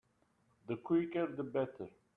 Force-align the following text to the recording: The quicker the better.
The 0.65 0.77
quicker 0.77 1.27
the 1.27 1.43
better. 1.43 1.87